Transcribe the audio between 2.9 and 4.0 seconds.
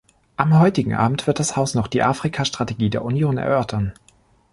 Union erörtern.